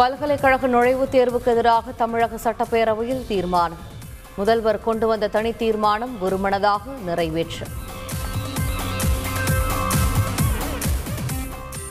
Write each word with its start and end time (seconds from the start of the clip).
பல்கலைக்கழக 0.00 0.68
நுழைவுத் 0.68 1.12
தேர்வுக்கு 1.12 1.46
எதிராக 1.46 1.92
தமிழக 1.92 2.36
சட்டப்பேரவையில் 2.36 3.26
தீர்மானம். 3.26 3.78
முதல்வர் 4.36 4.80
கொண்டு 4.80 5.06
வந்த 5.06 5.28
தனி 5.28 5.52
தீர்மானம் 5.52 6.20
ஒருமனதாக 6.20 6.80
நிறைவேற்று. 7.04 7.66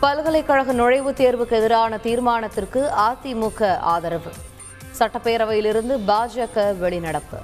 பல்கலைக்கழக 0.00 0.74
நுழைவுத் 0.74 1.20
தேர்வுக்கு 1.20 1.50
எதிரான 1.50 1.96
தீர்மானத்திற்கு 1.96 2.90
அதிமுக 3.08 3.78
ஆதரவு. 3.78 4.30
சட்டப்பேரவையிலிருந்து 4.98 5.98
பாஜக 6.06 6.74
வெளிநடப்பு. 6.82 7.40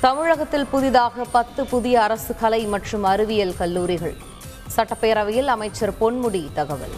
தமிழகத்தில் 0.00 0.66
புதிதாக 0.66 1.24
பத்து 1.24 1.66
புதிய 1.66 2.02
அரசு 2.02 2.36
கலை 2.36 2.64
மற்றும் 2.64 3.02
அறிவியல் 3.02 3.56
கல்லூரிகள். 3.56 4.30
சட்டப்பேரவையில் 4.76 5.44
அமைச்சர் 5.44 5.92
பொன்முடி 6.00 6.52
தகவல். 6.52 6.94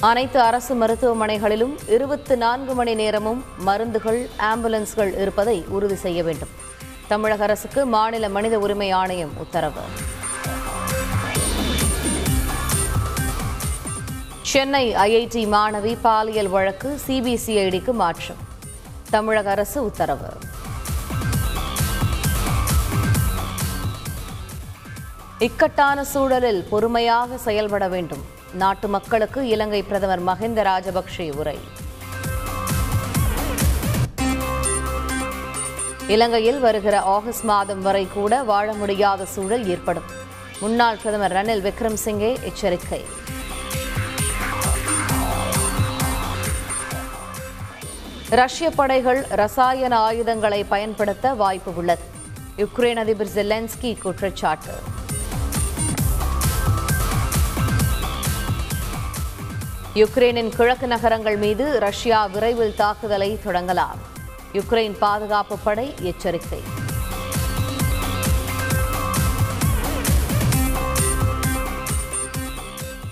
அனைத்து 0.00 0.40
அரசு 0.40 0.74
மருத்துவமனைகளிலும் 0.74 1.90
இருபத்தி 1.90 2.36
நான்கு 2.36 2.74
மணி 2.74 2.94
நேரமும் 2.94 3.44
மருந்துகள் 3.58 4.28
ஆம்புலன்ஸ்கள் 4.38 5.20
இருப்பதை 5.20 5.64
உறுதி 5.68 5.94
செய்ய 5.94 6.22
வேண்டும். 6.22 6.48
தமிழக 7.08 7.42
அரசுக்கு 7.42 7.86
மாநில 7.86 8.28
மனித 8.28 8.58
உரிமை 8.58 8.90
ஆணையம் 8.90 9.32
உத்தரவு. 9.36 9.80
சென்னை 14.42 14.94
ஐஐடி 14.94 15.46
மாணவி 15.46 15.96
பாலியல் 16.00 16.48
வழக்கு 16.48 17.00
சிபிசிஐடிக்கு 17.06 17.92
மாற்றம். 17.92 18.36
தமிழக 19.10 19.50
அரசு 19.50 19.84
உத்தரவு. 19.84 20.49
இக்கட்டான 25.46 26.04
சூழலில் 26.04 26.66
பொறுமையாக 26.70 27.36
செயல்பட 27.36 27.88
வேண்டும். 27.88 28.24
நாட்டு 28.52 28.88
மக்களுக்கு 28.88 29.48
இலங்கை 29.48 29.82
பிரதமர் 29.82 30.24
மஹிந்த 30.26 30.60
ராஜபக்சே 30.68 31.26
உரை. 31.36 31.58
இலங்கையில் 36.06 36.60
வருகிற 36.60 37.00
ஆகஸ்ட் 37.00 37.46
மாதம் 37.52 37.82
வரை 37.82 38.08
கூட 38.16 38.42
வாழ 38.42 38.72
முடியாத 38.72 39.24
சூழல் 39.24 39.66
ஏற்படும். 39.68 40.04
முன்னாள் 40.60 41.00
பிரதமர் 41.02 41.36
ரணில் 41.38 41.64
விக்ரம்சிங்கே 41.68 42.32
எச்சரிக்கை. 42.42 43.02
ரஷ்ய 48.28 48.70
படைகள் 48.70 49.26
ரசாயன 49.42 49.98
ஆயுதங்களை 49.98 50.64
பயன்படுத்த 50.64 51.34
வாய்ப்பு 51.34 51.74
உள்ளது. 51.74 52.06
யுக்ரைன் 52.56 53.02
அதிபர் 53.06 53.34
ஜெலன்ஸ்கி 53.34 53.98
குற்றச்சாட்டு. 54.02 54.98
யுக்ரைனின் 59.94 60.48
கிழக்கு 60.48 60.86
நகரங்கள் 60.86 61.36
மீது 61.36 61.80
ரஷ்யா 61.80 62.26
விரைவில் 62.26 62.74
தாக்குதலை 62.74 63.38
தொடங்கலாம். 63.46 63.98
யுக்ரைன் 64.52 64.98
பாதுகாப்பு 64.98 65.58
படை 65.58 65.94
எச்சரிக்கை. 66.00 66.62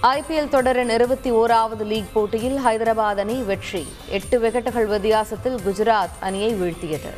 ஐபிஎல் 0.02 0.48
தொடரின் 0.48 0.88
இருபத்தி 0.88 1.32
ஓராவது 1.32 1.84
லீக் 1.84 2.12
போட்டியில் 2.12 2.66
ஹைதராபாத் 2.66 3.16
அணி 3.16 3.42
வெற்றி. 3.42 3.86
எட்டு 4.08 4.40
விக்கெட்டுகள் 4.40 4.86
வித்தியாசத்தில் 4.86 5.56
குஜராத் 5.56 6.16
அணியை 6.20 6.54
வீழ்த்தியது. 6.54 7.12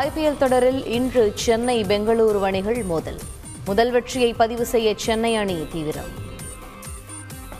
ஐபிஎல் 0.00 0.36
தொடரில் 0.36 0.86
இன்று 0.86 1.32
சென்னை 1.34 1.84
பெங்களூரு 1.84 2.40
அணிகள் 2.40 2.82
மோதல். 2.82 3.18
முதல் 3.64 3.90
வெற்றியை 3.90 4.32
பதிவு 4.32 4.64
செய்ய 4.64 4.92
சென்னை 4.96 5.34
அணி 5.34 5.66
தீவிரம். 5.72 6.08